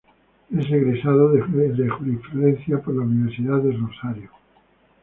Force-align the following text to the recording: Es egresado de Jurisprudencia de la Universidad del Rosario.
Es 0.49 0.65
egresado 0.71 1.31
de 1.31 1.41
Jurisprudencia 1.43 2.77
de 2.77 2.93
la 2.93 3.03
Universidad 3.03 3.57
del 3.59 3.79
Rosario. 3.87 4.31